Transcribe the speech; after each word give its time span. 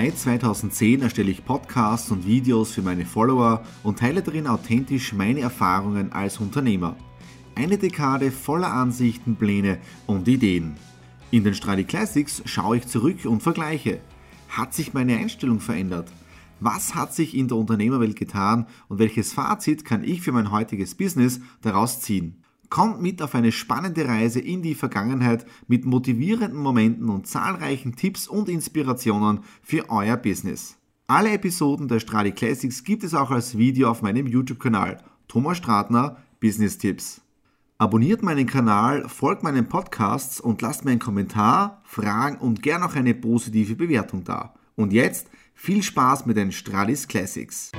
Seit 0.00 0.16
2010 0.16 1.02
erstelle 1.02 1.30
ich 1.30 1.44
Podcasts 1.44 2.10
und 2.10 2.26
Videos 2.26 2.72
für 2.72 2.80
meine 2.80 3.04
Follower 3.04 3.62
und 3.82 3.98
teile 3.98 4.22
darin 4.22 4.46
authentisch 4.46 5.12
meine 5.12 5.40
Erfahrungen 5.40 6.10
als 6.10 6.38
Unternehmer. 6.38 6.96
Eine 7.54 7.76
Dekade 7.76 8.30
voller 8.30 8.72
Ansichten, 8.72 9.36
Pläne 9.36 9.76
und 10.06 10.26
Ideen. 10.26 10.78
In 11.30 11.44
den 11.44 11.52
Stradi 11.52 11.84
Classics 11.84 12.40
schaue 12.46 12.78
ich 12.78 12.86
zurück 12.86 13.26
und 13.26 13.42
vergleiche. 13.42 14.00
Hat 14.48 14.72
sich 14.72 14.94
meine 14.94 15.18
Einstellung 15.18 15.60
verändert? 15.60 16.10
Was 16.60 16.94
hat 16.94 17.14
sich 17.14 17.36
in 17.36 17.48
der 17.48 17.58
Unternehmerwelt 17.58 18.16
getan 18.16 18.68
und 18.88 19.00
welches 19.00 19.34
Fazit 19.34 19.84
kann 19.84 20.02
ich 20.02 20.22
für 20.22 20.32
mein 20.32 20.50
heutiges 20.50 20.94
Business 20.94 21.42
daraus 21.60 22.00
ziehen? 22.00 22.39
Kommt 22.70 23.02
mit 23.02 23.20
auf 23.20 23.34
eine 23.34 23.50
spannende 23.50 24.06
Reise 24.06 24.38
in 24.38 24.62
die 24.62 24.76
Vergangenheit 24.76 25.44
mit 25.66 25.84
motivierenden 25.84 26.58
Momenten 26.58 27.08
und 27.08 27.26
zahlreichen 27.26 27.96
Tipps 27.96 28.28
und 28.28 28.48
Inspirationen 28.48 29.40
für 29.60 29.90
euer 29.90 30.16
Business. 30.16 30.76
Alle 31.08 31.32
Episoden 31.32 31.88
der 31.88 31.98
Stradi 31.98 32.30
Classics 32.30 32.84
gibt 32.84 33.02
es 33.02 33.12
auch 33.12 33.32
als 33.32 33.58
Video 33.58 33.90
auf 33.90 34.02
meinem 34.02 34.28
YouTube-Kanal 34.28 35.02
Thomas 35.26 35.58
Stratner 35.58 36.18
Business 36.38 36.78
Tipps. 36.78 37.20
Abonniert 37.78 38.22
meinen 38.22 38.46
Kanal, 38.46 39.08
folgt 39.08 39.42
meinen 39.42 39.68
Podcasts 39.68 40.40
und 40.40 40.62
lasst 40.62 40.84
mir 40.84 40.92
einen 40.92 41.00
Kommentar, 41.00 41.82
Fragen 41.82 42.36
und 42.36 42.62
gern 42.62 42.84
auch 42.84 42.94
eine 42.94 43.14
positive 43.14 43.74
Bewertung 43.74 44.22
da. 44.22 44.54
Und 44.76 44.92
jetzt 44.92 45.28
viel 45.54 45.82
Spaß 45.82 46.26
mit 46.26 46.36
den 46.36 46.52
Stradis 46.52 47.08
Classics. 47.08 47.72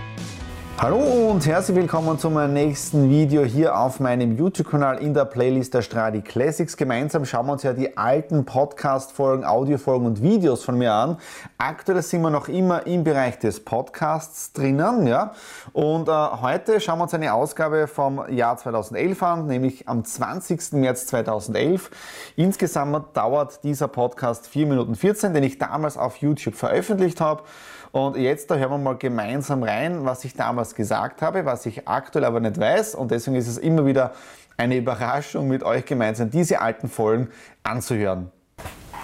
Hallo 0.81 0.97
und 1.29 1.45
herzlich 1.45 1.77
willkommen 1.77 2.17
zu 2.17 2.31
meinem 2.31 2.55
nächsten 2.55 3.07
Video 3.07 3.43
hier 3.43 3.77
auf 3.77 3.99
meinem 3.99 4.35
YouTube-Kanal 4.35 4.97
in 4.97 5.13
der 5.13 5.25
Playlist 5.25 5.75
der 5.75 5.83
Stradi 5.83 6.21
Classics. 6.21 6.75
Gemeinsam 6.75 7.23
schauen 7.23 7.45
wir 7.45 7.53
uns 7.53 7.61
ja 7.61 7.73
die 7.73 7.95
alten 7.97 8.45
Podcast-Folgen, 8.45 9.45
Audio-Folgen 9.45 10.07
und 10.07 10.23
Videos 10.23 10.63
von 10.63 10.79
mir 10.79 10.91
an. 10.91 11.17
Aktuell 11.59 12.01
sind 12.01 12.23
wir 12.23 12.31
noch 12.31 12.47
immer 12.47 12.87
im 12.87 13.03
Bereich 13.03 13.37
des 13.37 13.63
Podcasts 13.63 14.53
drinnen, 14.53 15.05
ja. 15.05 15.33
Und 15.71 16.09
äh, 16.09 16.11
heute 16.11 16.81
schauen 16.81 16.97
wir 16.97 17.03
uns 17.03 17.13
eine 17.13 17.31
Ausgabe 17.31 17.85
vom 17.85 18.27
Jahr 18.33 18.57
2011 18.57 19.21
an, 19.21 19.45
nämlich 19.45 19.87
am 19.87 20.03
20. 20.03 20.71
März 20.71 21.05
2011. 21.05 21.91
Insgesamt 22.37 23.15
dauert 23.15 23.63
dieser 23.63 23.87
Podcast 23.87 24.47
4 24.47 24.65
Minuten 24.65 24.95
14, 24.95 25.31
den 25.31 25.43
ich 25.43 25.59
damals 25.59 25.95
auf 25.95 26.15
YouTube 26.15 26.55
veröffentlicht 26.55 27.21
habe. 27.21 27.43
Und 27.91 28.15
jetzt 28.15 28.49
da 28.49 28.55
hören 28.55 28.71
wir 28.71 28.77
mal 28.77 28.97
gemeinsam 28.97 29.63
rein, 29.63 30.05
was 30.05 30.23
ich 30.23 30.33
damals 30.33 30.70
gesagt 30.75 31.21
habe, 31.21 31.45
was 31.45 31.65
ich 31.65 31.87
aktuell 31.87 32.25
aber 32.25 32.39
nicht 32.39 32.59
weiß. 32.59 32.95
Und 32.95 33.11
deswegen 33.11 33.35
ist 33.35 33.47
es 33.47 33.57
immer 33.57 33.85
wieder 33.85 34.13
eine 34.57 34.77
Überraschung, 34.77 35.47
mit 35.47 35.63
euch 35.63 35.85
gemeinsam 35.85 36.29
diese 36.29 36.61
alten 36.61 36.87
Folgen 36.87 37.29
anzuhören. 37.63 38.31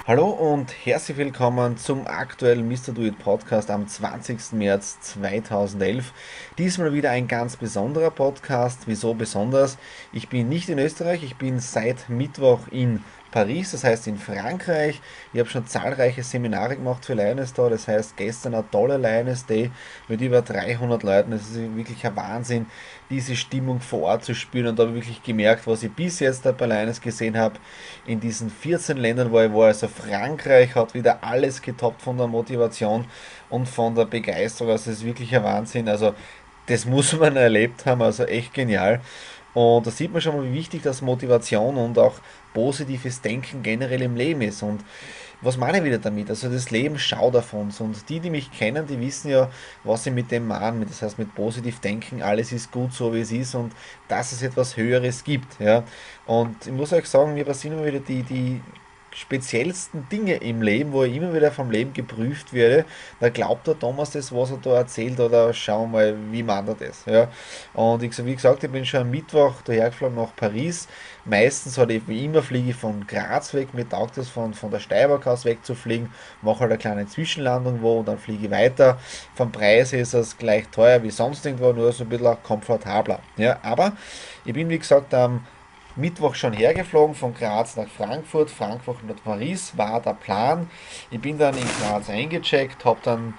Hallo 0.07 0.29
und 0.29 0.73
herzlich 0.85 1.17
willkommen 1.17 1.75
zum 1.75 2.07
aktuellen 2.07 2.69
Mr. 2.69 2.93
Do 2.93 3.01
It 3.01 3.19
Podcast 3.19 3.69
am 3.69 3.89
20. 3.89 4.53
März 4.53 5.01
2011. 5.01 6.13
Diesmal 6.57 6.93
wieder 6.93 7.11
ein 7.11 7.27
ganz 7.27 7.57
besonderer 7.57 8.11
Podcast. 8.11 8.83
Wieso 8.85 9.15
besonders? 9.15 9.77
Ich 10.13 10.29
bin 10.29 10.47
nicht 10.47 10.69
in 10.69 10.79
Österreich, 10.79 11.23
ich 11.23 11.35
bin 11.35 11.59
seit 11.59 12.07
Mittwoch 12.07 12.69
in 12.71 13.03
Paris, 13.31 13.71
das 13.71 13.83
heißt 13.83 14.07
in 14.07 14.17
Frankreich. 14.17 15.01
Ich 15.33 15.39
habe 15.39 15.49
schon 15.49 15.67
zahlreiche 15.67 16.23
Seminare 16.23 16.75
gemacht 16.75 17.05
für 17.05 17.13
Lioness 17.13 17.53
da, 17.53 17.69
das 17.69 17.87
heißt 17.87 18.17
gestern 18.17 18.55
ein 18.55 18.69
toller 18.71 18.97
Lioness 18.97 19.45
Day 19.45 19.71
mit 20.07 20.21
über 20.21 20.41
300 20.41 21.03
Leuten. 21.03 21.31
Das 21.31 21.41
ist 21.41 21.75
wirklich 21.75 22.05
ein 22.05 22.15
Wahnsinn, 22.15 22.65
diese 23.09 23.35
Stimmung 23.35 23.79
vor 23.79 24.03
Ort 24.03 24.25
zu 24.25 24.33
spüren 24.33 24.67
und 24.67 24.79
da 24.79 24.83
habe 24.83 24.97
ich 24.97 25.05
wirklich 25.05 25.23
gemerkt, 25.23 25.67
was 25.67 25.83
ich 25.83 25.91
bis 25.91 26.19
jetzt 26.19 26.43
bei 26.57 26.65
Lioness 26.65 27.01
gesehen 27.01 27.37
habe, 27.37 27.55
in 28.05 28.19
diesen 28.19 28.49
14 28.49 28.97
Ländern, 28.97 29.31
wo 29.31 29.39
ich 29.41 29.53
war. 29.53 29.67
Also 29.67 29.87
Frankreich 29.87 30.75
hat 30.75 30.93
wieder 30.93 31.23
alles 31.23 31.61
getoppt 31.61 32.01
von 32.01 32.17
der 32.17 32.27
Motivation 32.27 33.05
und 33.49 33.67
von 33.67 33.95
der 33.95 34.05
Begeisterung. 34.05 34.71
Also 34.71 34.91
es 34.91 34.99
ist 34.99 35.05
wirklich 35.05 35.35
ein 35.35 35.43
Wahnsinn. 35.43 35.87
Also 35.89 36.13
das 36.67 36.85
muss 36.85 37.13
man 37.13 37.35
erlebt 37.35 37.85
haben, 37.85 38.01
also 38.01 38.25
echt 38.25 38.53
genial. 38.53 39.01
Und 39.57 39.87
da 39.87 39.89
sieht 39.89 40.13
man 40.13 40.21
schon 40.21 40.37
mal, 40.37 40.45
wie 40.45 40.53
wichtig 40.53 40.83
das 40.83 41.01
Motivation 41.01 41.77
und 41.77 41.97
auch 41.97 42.13
positives 42.53 43.21
Denken 43.21 43.63
generell 43.63 44.03
im 44.03 44.15
Leben 44.15 44.41
ist. 44.41 44.61
Und 44.61 44.85
was 45.41 45.57
meine 45.57 45.79
ich 45.79 45.83
wieder 45.83 45.97
damit? 45.97 46.29
Also 46.29 46.47
das 46.47 46.69
Leben 46.69 46.99
schaut 46.99 47.35
auf 47.35 47.53
uns 47.53 47.81
und 47.81 48.07
die, 48.07 48.19
die 48.19 48.29
mich 48.29 48.51
kennen, 48.51 48.85
die 48.85 48.99
wissen 48.99 49.31
ja, 49.31 49.49
was 49.83 50.05
ich 50.05 50.13
mit 50.13 50.29
dem 50.29 50.45
meine. 50.45 50.85
Das 50.85 51.01
heißt 51.01 51.17
mit 51.17 51.33
positiv 51.33 51.79
denken, 51.79 52.21
alles 52.21 52.51
ist 52.51 52.71
gut 52.71 52.93
so 52.93 53.15
wie 53.15 53.21
es 53.21 53.31
ist 53.31 53.55
und 53.55 53.73
dass 54.07 54.31
es 54.31 54.43
etwas 54.43 54.77
Höheres 54.77 55.23
gibt. 55.23 55.59
Ja. 55.59 55.83
Und 56.27 56.67
ich 56.67 56.73
muss 56.73 56.93
euch 56.93 57.07
sagen, 57.07 57.33
mir 57.33 57.45
passieren 57.45 57.79
immer 57.79 57.87
wieder 57.87 57.99
die, 57.99 58.21
die 58.21 58.61
speziellsten 59.17 60.07
Dinge 60.09 60.35
im 60.35 60.61
Leben, 60.61 60.91
wo 60.91 61.03
ich 61.03 61.15
immer 61.15 61.33
wieder 61.33 61.51
vom 61.51 61.71
Leben 61.71 61.91
geprüft 61.91 62.53
werde, 62.53 62.85
da 63.19 63.29
glaubt 63.29 63.65
der 63.65 63.77
Thomas 63.77 64.11
das, 64.11 64.31
was 64.31 64.51
er 64.51 64.57
da 64.57 64.75
erzählt, 64.75 65.19
oder 65.19 65.51
schauen 65.53 65.91
wir 65.91 66.13
mal, 66.13 66.17
wie 66.31 66.43
man 66.43 66.65
das. 66.67 67.03
Ja. 67.05 67.27
Und 67.73 68.03
ich, 68.03 68.23
wie 68.23 68.35
gesagt, 68.35 68.63
ich 68.63 68.69
bin 68.69 68.85
schon 68.85 69.01
am 69.01 69.09
Mittwoch 69.09 69.61
dahergeflogen 69.63 70.15
nach 70.15 70.35
Paris. 70.35 70.87
Meistens 71.25 71.77
hatte 71.77 71.93
ich 71.93 72.07
wie 72.07 72.25
immer 72.25 72.43
fliege 72.43 72.69
ich 72.69 72.75
von 72.75 73.07
Graz 73.07 73.53
weg, 73.55 73.73
mir 73.73 73.89
taugt 73.89 74.17
es 74.17 74.29
von, 74.29 74.53
von 74.53 74.69
der 74.69 74.79
Steiermark 74.79 75.25
aus 75.25 75.45
wegzufliegen, 75.45 76.09
mache 76.41 76.59
halt 76.59 76.71
eine 76.71 76.77
kleine 76.77 77.07
Zwischenlandung 77.07 77.81
wo 77.81 77.99
und 77.99 78.07
dann 78.07 78.19
fliege 78.19 78.45
ich 78.45 78.51
weiter. 78.51 78.99
Vom 79.33 79.51
Preis 79.51 79.93
ist 79.93 80.13
es 80.13 80.37
gleich 80.37 80.67
teuer 80.69 81.01
wie 81.01 81.09
sonst 81.09 81.45
irgendwo, 81.45 81.73
nur 81.73 81.91
so 81.91 82.03
ein 82.03 82.09
bisschen 82.09 82.37
komfortabler. 82.43 83.19
Ja, 83.35 83.57
aber 83.63 83.93
ich 84.45 84.53
bin 84.53 84.69
wie 84.69 84.77
gesagt 84.77 85.13
am 85.13 85.41
Mittwoch 85.97 86.35
schon 86.35 86.53
hergeflogen 86.53 87.15
von 87.15 87.33
Graz 87.33 87.75
nach 87.75 87.87
Frankfurt, 87.87 88.51
Frankfurt 88.51 89.03
nach 89.07 89.15
Paris 89.23 89.75
war 89.75 89.99
der 89.99 90.13
Plan. 90.13 90.69
Ich 91.09 91.19
bin 91.19 91.37
dann 91.37 91.57
in 91.57 91.67
Graz 91.81 92.09
eingecheckt, 92.09 92.85
habe 92.85 92.99
dann 93.03 93.33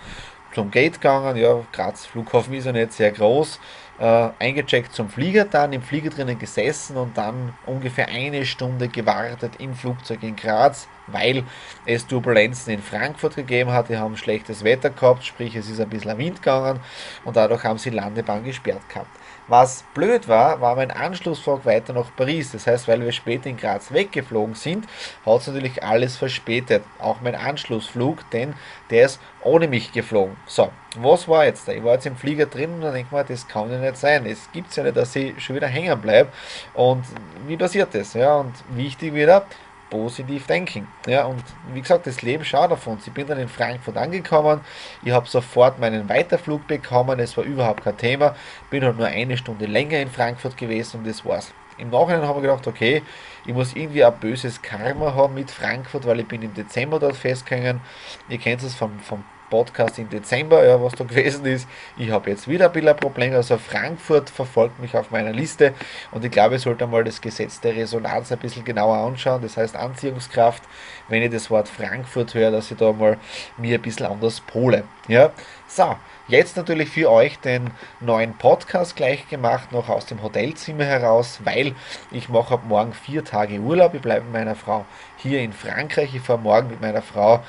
zum 0.54 0.70
Gate 0.70 0.94
gegangen, 0.94 1.36
ja, 1.36 1.60
Graz 1.72 2.06
Flughafen 2.06 2.54
ist 2.54 2.64
ja 2.64 2.72
nicht 2.72 2.92
sehr 2.92 3.12
groß, 3.12 3.60
äh, 4.00 4.28
eingecheckt 4.40 4.92
zum 4.92 5.08
Flieger, 5.08 5.44
dann 5.44 5.72
im 5.72 5.82
Flieger 5.82 6.10
drinnen 6.10 6.38
gesessen 6.38 6.96
und 6.96 7.16
dann 7.16 7.54
ungefähr 7.66 8.08
eine 8.08 8.44
Stunde 8.44 8.88
gewartet 8.88 9.52
im 9.58 9.74
Flugzeug 9.74 10.22
in 10.22 10.34
Graz, 10.34 10.88
weil 11.06 11.44
es 11.86 12.06
Turbulenzen 12.06 12.72
in 12.72 12.82
Frankfurt 12.82 13.36
gegeben 13.36 13.72
hat. 13.72 13.88
Die 13.88 13.98
haben 13.98 14.16
schlechtes 14.16 14.64
Wetter 14.64 14.90
gehabt, 14.90 15.24
sprich 15.24 15.54
es 15.54 15.70
ist 15.70 15.80
ein 15.80 15.88
bisschen 15.88 16.18
Wind 16.18 16.42
gegangen 16.42 16.80
und 17.24 17.36
dadurch 17.36 17.62
haben 17.62 17.78
sie 17.78 17.90
Landebahn 17.90 18.42
gesperrt 18.42 18.88
gehabt. 18.88 19.10
Was 19.48 19.82
blöd 19.94 20.28
war, 20.28 20.60
war 20.60 20.76
mein 20.76 20.90
Anschlussflug 20.90 21.64
weiter 21.64 21.94
nach 21.94 22.14
Paris. 22.14 22.52
Das 22.52 22.66
heißt, 22.66 22.86
weil 22.86 23.00
wir 23.00 23.12
später 23.12 23.48
in 23.48 23.56
Graz 23.56 23.90
weggeflogen 23.90 24.54
sind, 24.54 24.86
hat 25.24 25.40
es 25.40 25.46
natürlich 25.46 25.82
alles 25.82 26.18
verspätet. 26.18 26.84
Auch 26.98 27.22
mein 27.22 27.34
Anschlussflug, 27.34 28.28
denn 28.30 28.52
der 28.90 29.06
ist 29.06 29.20
ohne 29.42 29.66
mich 29.66 29.90
geflogen. 29.90 30.36
So, 30.46 30.70
was 30.98 31.26
war 31.28 31.46
jetzt 31.46 31.66
da? 31.66 31.72
Ich 31.72 31.82
war 31.82 31.94
jetzt 31.94 32.04
im 32.04 32.16
Flieger 32.16 32.44
drin 32.44 32.74
und 32.74 32.82
dann 32.82 32.92
denke 32.92 33.08
ich 33.10 33.16
mir, 33.16 33.24
das 33.24 33.48
kann 33.48 33.72
ja 33.72 33.78
nicht 33.78 33.96
sein. 33.96 34.26
Es 34.26 34.52
gibt 34.52 34.76
ja 34.76 34.82
nicht, 34.82 34.98
dass 34.98 35.16
ich 35.16 35.42
schon 35.42 35.56
wieder 35.56 35.66
hängen 35.66 35.98
bleibe. 35.98 36.30
Und 36.74 37.04
wie 37.46 37.56
passiert 37.56 37.94
das? 37.94 38.12
Ja, 38.12 38.36
und 38.36 38.52
wichtig 38.76 39.14
wieder, 39.14 39.46
positiv 39.90 40.46
denken. 40.46 40.88
Ja, 41.06 41.24
und 41.24 41.42
wie 41.72 41.80
gesagt, 41.80 42.06
das 42.06 42.22
Leben 42.22 42.44
schaut 42.44 42.70
auf 42.70 42.86
uns. 42.86 43.06
Ich 43.06 43.12
bin 43.12 43.26
dann 43.26 43.38
in 43.38 43.48
Frankfurt 43.48 43.96
angekommen, 43.96 44.60
ich 45.02 45.12
habe 45.12 45.28
sofort 45.28 45.78
meinen 45.78 46.08
Weiterflug 46.08 46.66
bekommen, 46.66 47.18
es 47.20 47.36
war 47.36 47.44
überhaupt 47.44 47.84
kein 47.84 47.96
Thema, 47.96 48.34
bin 48.70 48.84
halt 48.84 48.96
nur 48.96 49.06
eine 49.06 49.36
Stunde 49.36 49.66
länger 49.66 49.98
in 50.00 50.10
Frankfurt 50.10 50.56
gewesen 50.56 50.98
und 50.98 51.06
das 51.06 51.24
war's. 51.24 51.52
Im 51.78 51.90
Nachhinein 51.90 52.22
habe 52.22 52.40
ich 52.40 52.42
gedacht, 52.42 52.66
okay, 52.66 53.02
ich 53.46 53.54
muss 53.54 53.74
irgendwie 53.74 54.04
ein 54.04 54.18
böses 54.18 54.60
Karma 54.60 55.14
haben 55.14 55.34
mit 55.34 55.50
Frankfurt, 55.50 56.06
weil 56.06 56.20
ich 56.20 56.26
bin 56.26 56.42
im 56.42 56.52
Dezember 56.52 56.98
dort 56.98 57.16
festgegangen. 57.16 57.80
Ihr 58.28 58.38
kennt 58.38 58.62
es 58.64 58.74
vom, 58.74 58.98
vom 58.98 59.24
Podcast 59.50 59.98
im 59.98 60.08
Dezember, 60.08 60.64
ja, 60.64 60.82
was 60.82 60.92
da 60.94 61.04
gewesen 61.04 61.46
ist. 61.46 61.68
Ich 61.96 62.10
habe 62.10 62.30
jetzt 62.30 62.48
wieder 62.48 62.66
ein 62.66 62.72
bisschen 62.72 62.88
ein 62.88 62.96
Problem. 62.96 63.34
Also 63.34 63.58
Frankfurt 63.58 64.30
verfolgt 64.30 64.78
mich 64.80 64.96
auf 64.96 65.10
meiner 65.10 65.32
Liste 65.32 65.74
und 66.10 66.24
ich 66.24 66.30
glaube, 66.30 66.56
ich 66.56 66.62
sollte 66.62 66.86
mal 66.86 67.04
das 67.04 67.20
Gesetz 67.20 67.60
der 67.60 67.76
Resonanz 67.76 68.32
ein 68.32 68.38
bisschen 68.38 68.64
genauer 68.64 68.98
anschauen. 68.98 69.42
Das 69.42 69.56
heißt 69.56 69.76
Anziehungskraft, 69.76 70.62
wenn 71.08 71.22
ich 71.22 71.30
das 71.30 71.50
Wort 71.50 71.68
Frankfurt 71.68 72.34
höre, 72.34 72.50
dass 72.50 72.70
ich 72.70 72.76
da 72.76 72.92
mal 72.92 73.18
mir 73.56 73.76
ein 73.76 73.82
bisschen 73.82 74.06
anders 74.06 74.40
pole. 74.40 74.84
Ja, 75.08 75.32
so. 75.66 75.96
Jetzt 76.28 76.58
natürlich 76.58 76.90
für 76.90 77.10
euch 77.10 77.38
den 77.38 77.70
neuen 78.00 78.36
Podcast 78.36 78.96
gleich 78.96 79.26
gemacht, 79.30 79.72
noch 79.72 79.88
aus 79.88 80.04
dem 80.04 80.22
Hotelzimmer 80.22 80.84
heraus, 80.84 81.40
weil 81.42 81.74
ich 82.10 82.28
mache 82.28 82.52
ab 82.52 82.64
morgen 82.68 82.92
vier 82.92 83.24
Tage 83.24 83.58
Urlaub. 83.58 83.94
Ich 83.94 84.02
bleibe 84.02 84.24
mit 84.24 84.34
meiner 84.34 84.54
Frau 84.54 84.84
hier 85.16 85.40
in 85.40 85.54
Frankreich. 85.54 86.14
Ich 86.14 86.20
fahre 86.20 86.38
morgen 86.38 86.68
mit 86.68 86.82
meiner 86.82 87.00
Frau 87.00 87.42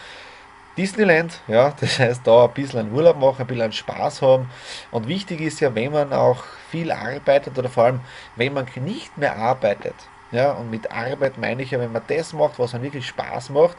Disneyland, 0.80 1.42
ja, 1.50 1.74
das 1.78 2.00
heißt 2.00 2.26
da 2.26 2.46
ein 2.46 2.54
bisschen 2.54 2.80
einen 2.80 2.94
Urlaub 2.94 3.20
machen, 3.20 3.42
ein 3.42 3.48
bisschen 3.48 3.74
Spaß 3.74 4.22
haben. 4.22 4.50
Und 4.92 5.10
wichtig 5.10 5.42
ist 5.42 5.60
ja, 5.60 5.76
wenn 5.76 5.92
man 5.92 6.14
auch 6.14 6.46
viel 6.72 6.94
arbeitet 6.94 7.60
oder 7.60 7.68
vor 7.68 7.84
allem, 7.84 8.00
wenn 8.38 8.54
man 8.54 8.66
nicht 8.76 9.18
mehr 9.18 9.36
arbeitet, 9.36 9.96
ja, 10.32 10.54
und 10.54 10.72
mit 10.72 10.90
Arbeit 10.90 11.38
meine 11.38 11.64
ich 11.64 11.72
ja, 11.72 11.80
wenn 11.80 11.92
man 11.92 12.04
das 12.08 12.32
macht, 12.32 12.60
was 12.60 12.72
man 12.72 12.82
wirklich 12.82 13.08
Spaß 13.08 13.50
macht, 13.50 13.76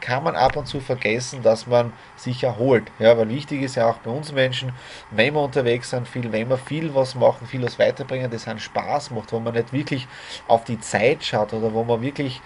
kann 0.00 0.24
man 0.24 0.34
ab 0.34 0.56
und 0.56 0.66
zu 0.66 0.80
vergessen, 0.80 1.42
dass 1.42 1.66
man 1.66 1.92
sich 2.16 2.42
erholt. 2.42 2.90
Ja, 2.98 3.16
weil 3.16 3.28
wichtig 3.28 3.62
ist 3.62 3.76
ja 3.76 3.88
auch 3.88 3.98
bei 3.98 4.10
uns 4.10 4.32
Menschen, 4.32 4.72
wenn 5.10 5.34
wir 5.34 5.42
unterwegs 5.42 5.90
sind, 5.90 6.08
viel, 6.08 6.32
wenn 6.32 6.48
wir 6.48 6.58
viel 6.58 6.94
was 6.94 7.14
machen, 7.14 7.46
viel 7.46 7.62
was 7.62 7.78
weiterbringen, 7.78 8.30
das 8.30 8.48
einen 8.48 8.58
Spaß 8.58 9.10
macht, 9.12 9.32
wo 9.32 9.38
man 9.38 9.54
nicht 9.54 9.72
wirklich 9.72 10.08
auf 10.48 10.64
die 10.64 10.80
Zeit 10.80 11.22
schaut 11.22 11.52
oder 11.52 11.72
wo 11.72 11.84
man 11.84 12.02
wirklich 12.02 12.40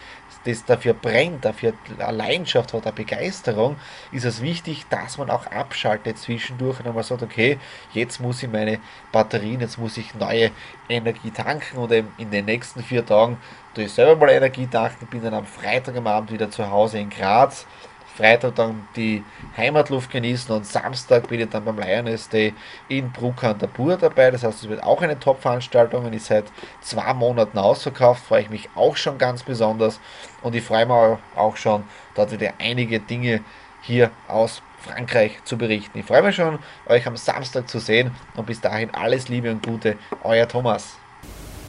das 0.45 0.65
dafür 0.65 0.95
brennt, 0.95 1.45
dafür 1.45 1.73
Leidenschaft 1.99 2.73
hat, 2.73 2.87
eine 2.87 2.93
Begeisterung, 2.93 3.77
ist 4.13 4.25
es 4.25 4.43
wichtig, 4.43 4.87
dass 4.91 5.19
man 5.19 5.31
auch 5.31 5.47
abschaltet 5.47 6.19
zwischendurch 6.19 6.81
und 6.81 6.87
einmal 6.87 7.03
sagt, 7.03 7.23
okay, 7.23 7.59
jetzt 7.93 8.21
muss 8.21 8.43
ich 8.43 8.51
meine 8.51 8.79
Batterien, 9.13 9.61
jetzt 9.61 9.79
muss 9.79 9.97
ich 9.97 10.15
neue 10.15 10.51
Energie 10.89 11.31
tanken 11.31 11.79
und 11.79 11.93
in 11.93 12.31
den 12.31 12.45
nächsten 12.45 12.83
vier 12.83 13.05
Tagen 13.05 13.39
tue 13.75 13.85
ich 13.85 13.93
selber 13.93 14.17
mal 14.17 14.31
Energie 14.31 14.67
tanken, 14.67 15.07
bin 15.07 15.23
dann 15.23 15.35
am 15.35 15.47
Freitag 15.47 15.97
am 15.97 16.07
Abend 16.07 16.31
wieder 16.31 16.51
zu 16.51 16.71
Hause 16.71 16.99
in 16.99 17.11
Graz 17.11 17.67
Freitag 18.17 18.55
dann 18.55 18.87
die 18.95 19.25
Heimatluft 19.57 20.11
genießen 20.11 20.55
und 20.55 20.65
Samstag 20.65 21.29
bin 21.29 21.41
ich 21.41 21.49
dann 21.51 21.65
beim 21.65 21.79
Lioness 21.79 22.29
Day 22.29 22.55
in 22.89 23.11
Bruck 23.11 23.43
an 23.43 23.59
der 23.59 23.67
Bur 23.67 23.97
dabei. 23.97 24.31
Das 24.31 24.45
heißt, 24.45 24.63
es 24.63 24.69
wird 24.69 24.83
auch 24.83 25.03
eine 25.03 25.19
Top-Veranstaltung 25.19 26.05
und 26.05 26.13
ist 26.13 26.27
seit 26.27 26.45
zwei 26.81 27.13
Monaten 27.13 27.59
ausverkauft. 27.59 28.25
Freue 28.25 28.43
ich 28.43 28.51
mich 28.51 28.69
auch 28.77 28.97
schon 28.97 29.19
ganz 29.19 29.43
besonders 29.43 30.01
und 30.43 30.55
ich 30.55 30.63
freue 30.63 30.87
mich 30.87 31.19
auch 31.35 31.57
schon, 31.57 31.85
dort 32.15 32.31
wieder 32.31 32.53
einige 32.59 33.01
Dinge 33.01 33.41
hier 33.83 34.11
aus 34.29 34.63
Frankreich 34.79 35.43
zu 35.45 35.59
berichten. 35.59 35.99
Ich 35.99 36.05
freue 36.05 36.23
mich 36.23 36.37
schon, 36.37 36.59
euch 36.87 37.07
am 37.07 37.17
Samstag 37.17 37.69
zu 37.69 37.79
sehen 37.79 38.13
und 38.37 38.47
bis 38.47 38.61
dahin 38.61 38.95
alles 38.95 39.29
Liebe 39.29 39.51
und 39.51 39.65
Gute, 39.65 39.97
euer 40.23 40.47
Thomas. 40.47 40.99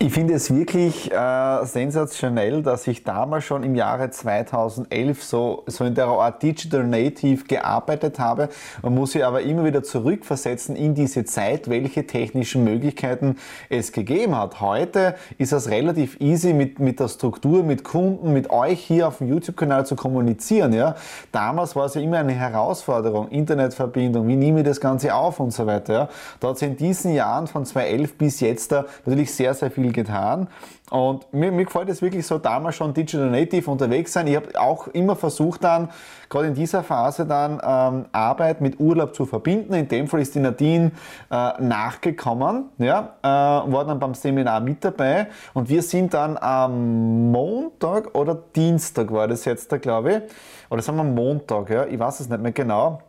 Ich 0.06 0.14
finde 0.14 0.36
es 0.36 0.54
wirklich 0.54 1.12
äh, 1.12 1.66
sensationell, 1.66 2.62
dass 2.62 2.86
ich 2.86 3.04
damals 3.04 3.44
schon 3.46 3.64
im 3.64 3.74
Jahre 3.74 4.12
2011 4.12 5.24
so, 5.24 5.64
so 5.66 5.84
in 5.84 5.96
der 5.96 6.06
Art 6.06 6.44
Digital 6.44 6.84
Native 6.84 7.46
gearbeitet 7.46 8.20
habe. 8.20 8.50
Man 8.84 8.94
muss 8.94 9.14
sich 9.14 9.26
aber 9.26 9.42
immer 9.42 9.64
wieder 9.64 9.82
zurückversetzen 9.82 10.76
in 10.76 10.94
diese 10.94 11.26
Zeit, 11.26 11.72
welche 11.72 12.06
technischen 12.06 12.64
Möglichkeiten 12.64 13.38
es 13.70 13.92
gegeben 13.92 14.38
hat. 14.38 14.62
Heute 14.62 15.16
ist 15.40 15.54
es 15.54 15.72
relativ 15.72 16.22
easy 16.22 16.54
mit, 16.54 16.80
mit 16.80 17.00
der 17.00 17.08
Struktur, 17.08 17.64
mit 17.64 17.84
Kunden, 17.84 18.32
mit 18.32 18.52
euch 18.52 18.82
hier 18.82 19.08
auf 19.08 19.18
dem 19.18 19.30
YouTube-Kanal 19.30 19.88
zu 19.88 19.96
kommunizieren. 19.96 20.72
Ja? 20.74 20.94
Damals 21.32 21.76
war 21.76 21.86
es 21.86 21.96
ja 21.96 22.02
immer 22.02 22.20
eine 22.20 22.34
Herausforderung, 22.34 23.30
Internetverbindung, 23.30 24.28
wie 24.28 24.36
nehme 24.36 24.60
ich 24.60 24.68
das 24.68 24.80
Ganze 24.80 25.16
auf 25.16 25.40
und 25.40 25.50
so 25.50 25.66
weiter. 25.66 25.94
Ja? 25.94 26.10
Da 26.40 26.50
hat 26.50 26.58
es 26.58 26.62
in 26.62 26.78
diesen 26.78 27.12
Jahren 27.12 27.48
von 27.48 27.66
2011 27.66 28.18
bis 28.20 28.40
jetzt 28.40 28.72
da 28.72 28.86
natürlich 29.04 29.34
sehr, 29.34 29.56
sehr 29.56 29.72
viel 29.72 29.86
viel 29.86 29.92
getan. 29.96 30.48
Und 30.92 31.34
mir, 31.34 31.52
mir 31.52 31.66
gefällt 31.66 31.90
es 31.90 32.04
wirklich 32.04 32.28
so, 32.28 32.38
damals 32.38 32.76
schon 32.76 32.94
Digital 32.94 33.32
Native 33.32 33.72
unterwegs 33.72 34.14
sein. 34.14 34.28
Ich 34.28 34.36
habe 34.36 34.60
auch 34.60 34.88
immer 34.90 35.16
versucht 35.16 35.64
dann, 35.64 35.90
gerade 36.30 36.48
in 36.48 36.54
dieser 36.54 36.84
Phase 36.84 37.26
dann 37.26 37.60
ähm, 37.64 38.06
Arbeit 38.12 38.62
mit 38.62 38.80
Urlaub 38.80 39.16
zu 39.16 39.26
verbinden. 39.26 39.74
In 39.74 39.88
dem 39.88 40.08
Fall 40.08 40.22
ist 40.22 40.36
die 40.36 40.40
Nadine 40.40 40.92
äh, 41.32 41.62
nachgekommen, 41.62 42.66
ja, 42.78 43.16
äh, 43.24 43.28
war 43.28 43.86
dann 43.86 43.98
beim 43.98 44.14
Seminar 44.14 44.60
mit 44.60 44.86
dabei. 44.86 45.28
Und 45.56 45.70
wir 45.70 45.82
sind 45.82 46.14
dann 46.14 46.38
am 46.38 47.32
Montag 47.32 48.14
oder 48.16 48.36
Dienstag 48.56 49.12
war 49.12 49.28
das 49.28 49.46
jetzt 49.46 49.72
da, 49.72 49.78
glaube 49.78 50.12
ich. 50.12 50.22
Oder 50.70 50.84
sagen 50.84 50.98
wir 50.98 51.04
Montag, 51.04 51.70
ja, 51.72 51.86
ich 51.86 51.98
weiß 51.98 52.20
es 52.20 52.30
nicht 52.30 52.42
mehr 52.42 52.52
genau 52.52 53.00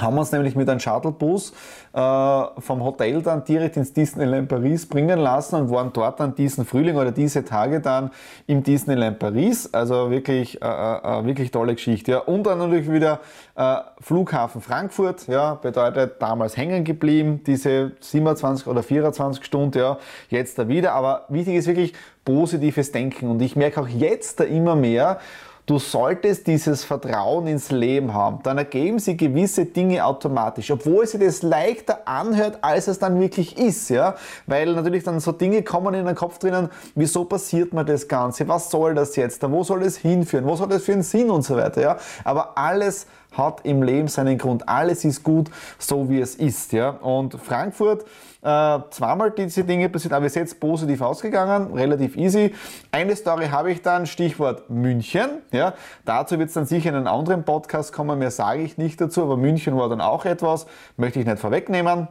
haben 0.00 0.16
uns 0.16 0.32
nämlich 0.32 0.56
mit 0.56 0.68
einem 0.68 0.80
Shuttlebus 0.80 1.52
äh, 1.92 2.42
vom 2.58 2.82
Hotel 2.82 3.20
dann 3.22 3.44
direkt 3.44 3.76
ins 3.76 3.92
Disneyland 3.92 4.48
Paris 4.48 4.86
bringen 4.86 5.18
lassen 5.18 5.56
und 5.56 5.70
waren 5.70 5.92
dort 5.92 6.20
dann 6.20 6.34
diesen 6.34 6.64
Frühling 6.64 6.96
oder 6.96 7.12
diese 7.12 7.44
Tage 7.44 7.80
dann 7.80 8.10
im 8.46 8.62
Disneyland 8.62 9.18
Paris. 9.18 9.72
Also 9.72 10.10
wirklich, 10.10 10.62
äh, 10.62 10.66
äh, 10.66 11.20
äh 11.20 11.24
wirklich 11.26 11.50
tolle 11.50 11.74
Geschichte. 11.74 12.12
Ja. 12.12 12.18
Und 12.20 12.44
dann 12.44 12.58
natürlich 12.58 12.90
wieder 12.90 13.20
äh, 13.54 13.76
Flughafen 14.00 14.62
Frankfurt, 14.62 15.28
ja, 15.28 15.54
bedeutet 15.54 16.20
damals 16.20 16.56
hängen 16.56 16.84
geblieben, 16.84 17.42
diese 17.46 17.92
27 18.00 18.66
oder 18.66 18.82
24 18.82 19.44
Stunden, 19.44 19.78
ja, 19.78 19.98
jetzt 20.30 20.58
da 20.58 20.68
wieder. 20.68 20.92
Aber 20.94 21.26
wichtig 21.28 21.56
ist 21.56 21.66
wirklich 21.66 21.92
positives 22.24 22.92
Denken 22.92 23.28
und 23.30 23.42
ich 23.42 23.56
merke 23.56 23.80
auch 23.80 23.88
jetzt 23.88 24.40
da 24.40 24.44
immer 24.44 24.76
mehr, 24.76 25.18
Du 25.64 25.78
solltest 25.78 26.48
dieses 26.48 26.82
Vertrauen 26.82 27.46
ins 27.46 27.70
Leben 27.70 28.12
haben. 28.12 28.40
Dann 28.42 28.58
ergeben 28.58 28.98
sie 28.98 29.16
gewisse 29.16 29.64
Dinge 29.64 30.04
automatisch, 30.04 30.72
obwohl 30.72 31.06
sie 31.06 31.20
das 31.20 31.42
leichter 31.42 32.00
anhört, 32.04 32.58
als 32.62 32.88
es 32.88 32.98
dann 32.98 33.20
wirklich 33.20 33.56
ist. 33.56 33.88
Ja? 33.88 34.16
Weil 34.48 34.74
natürlich 34.74 35.04
dann 35.04 35.20
so 35.20 35.30
Dinge 35.30 35.62
kommen 35.62 35.94
in 35.94 36.04
den 36.04 36.16
Kopf 36.16 36.38
drinnen, 36.38 36.68
wieso 36.96 37.24
passiert 37.26 37.72
mir 37.72 37.84
das 37.84 38.08
Ganze? 38.08 38.48
Was 38.48 38.72
soll 38.72 38.96
das 38.96 39.14
jetzt? 39.14 39.48
Wo 39.48 39.62
soll 39.62 39.84
es 39.84 39.98
hinführen? 39.98 40.46
Wo 40.46 40.56
soll 40.56 40.66
das 40.66 40.82
für 40.82 40.94
einen 40.94 41.04
Sinn 41.04 41.30
und 41.30 41.42
so 41.42 41.56
weiter? 41.56 41.80
Ja? 41.80 41.96
Aber 42.24 42.58
alles 42.58 43.06
hat 43.32 43.60
im 43.64 43.82
Leben 43.82 44.08
seinen 44.08 44.38
Grund. 44.38 44.68
Alles 44.68 45.04
ist 45.04 45.22
gut, 45.22 45.50
so 45.78 46.08
wie 46.08 46.20
es 46.20 46.34
ist. 46.34 46.72
Ja? 46.72 46.90
Und 46.90 47.34
Frankfurt, 47.34 48.04
äh, 48.42 48.78
zweimal 48.90 49.30
diese 49.30 49.64
Dinge 49.64 49.88
passiert, 49.88 50.12
aber 50.14 50.26
ist 50.26 50.36
jetzt 50.36 50.58
positiv 50.58 51.00
ausgegangen, 51.00 51.74
relativ 51.74 52.16
easy. 52.16 52.54
Eine 52.90 53.14
Story 53.16 53.46
habe 53.46 53.70
ich 53.70 53.82
dann, 53.82 54.06
Stichwort 54.06 54.68
München. 54.68 55.42
Ja? 55.52 55.74
Dazu 56.04 56.38
wird 56.38 56.48
es 56.48 56.54
dann 56.54 56.66
sicher 56.66 56.90
in 56.90 56.96
einen 56.96 57.06
anderen 57.06 57.44
Podcast 57.44 57.92
kommen, 57.92 58.18
mehr 58.18 58.30
sage 58.30 58.62
ich 58.62 58.78
nicht 58.78 59.00
dazu, 59.00 59.22
aber 59.22 59.36
München 59.36 59.76
war 59.76 59.88
dann 59.88 60.00
auch 60.00 60.24
etwas, 60.24 60.66
möchte 60.96 61.20
ich 61.20 61.26
nicht 61.26 61.38
vorwegnehmen. 61.38 62.08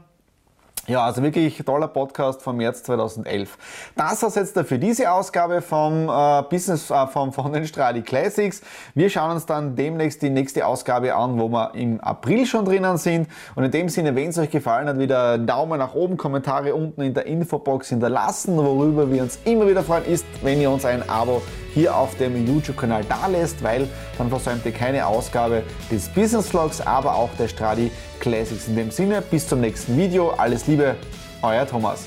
Ja, 0.88 1.06
also 1.06 1.22
wirklich 1.22 1.62
toller 1.64 1.88
Podcast 1.88 2.42
vom 2.42 2.58
März 2.58 2.82
2011. 2.84 3.56
Das 3.96 4.24
war's 4.24 4.34
jetzt 4.34 4.60
für 4.60 4.80
diese 4.80 5.12
Ausgabe 5.12 5.62
vom 5.62 6.10
äh, 6.10 6.42
Business 6.50 6.90
äh, 6.90 7.06
vom, 7.06 7.32
von 7.32 7.54
den 7.54 7.68
Stradi 7.68 8.02
Classics. 8.02 8.62
Wir 8.96 9.12
schauen 9.12 9.32
uns 9.32 9.46
dann 9.46 9.76
demnächst 9.76 10.24
die 10.24 10.32
nächste 10.32 10.66
Ausgabe 10.66 11.14
an, 11.14 11.40
wo 11.40 11.50
wir 11.50 11.76
im 11.76 12.02
April 12.02 12.48
schon 12.48 12.66
drinnen 12.66 12.98
sind. 12.98 13.28
Und 13.54 13.64
in 13.64 13.70
dem 13.70 13.90
Sinne, 13.90 14.16
wenn 14.16 14.30
es 14.30 14.40
euch 14.40 14.50
gefallen 14.50 14.88
hat, 14.88 14.98
wieder 14.98 15.38
Daumen 15.38 15.78
nach 15.78 15.94
oben, 15.94 16.18
Kommentare 16.18 16.74
unten 16.74 17.02
in 17.02 17.14
der 17.14 17.28
Infobox 17.28 17.90
hinterlassen. 17.90 18.58
Worüber 18.58 19.12
wir 19.12 19.22
uns 19.22 19.38
immer 19.46 19.68
wieder 19.68 19.84
freuen, 19.84 20.06
ist, 20.06 20.26
wenn 20.42 20.60
ihr 20.60 20.72
uns 20.72 20.84
ein 20.84 21.08
Abo 21.08 21.44
hier 21.74 21.96
auf 21.96 22.16
dem 22.18 22.46
YouTube-Kanal 22.48 23.04
da 23.08 23.28
lässt, 23.28 23.64
weil 23.64 23.88
dann 24.18 24.30
versäumt 24.30 24.66
ihr 24.66 24.72
keine 24.72 25.06
Ausgabe 25.06 25.64
des 25.92 26.10
Business 26.10 26.48
Vlogs, 26.48 26.82
aber 26.82 27.16
auch 27.16 27.30
der 27.38 27.48
Stradi 27.48 27.92
Classics. 28.20 28.68
In 28.68 28.76
dem 28.76 28.92
Sinne, 28.92 29.22
bis 29.22 29.48
zum 29.48 29.62
nächsten 29.62 29.98
Video. 29.98 30.32
Alles 30.32 30.68
Liebe, 30.68 30.96
euer 31.42 31.68
Thomas. 31.68 32.06